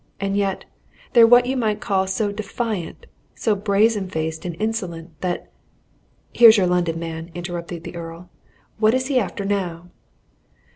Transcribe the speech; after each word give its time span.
And 0.19 0.35
yet, 0.35 0.65
they're 1.13 1.27
what 1.27 1.45
you 1.45 1.55
might 1.55 1.79
call 1.79 2.07
so 2.07 2.31
defiant, 2.31 3.05
so 3.35 3.53
brazen 3.53 4.09
faced 4.09 4.45
and 4.45 4.59
insolent, 4.59 5.11
that" 5.21 5.51
"Here's 6.33 6.57
your 6.57 6.65
London 6.65 6.97
man," 6.97 7.29
interrupted 7.35 7.83
the 7.83 7.95
Earl. 7.95 8.27
"What 8.79 8.95
is 8.95 9.05
he 9.09 9.19
after 9.19 9.45
now?" 9.45 9.91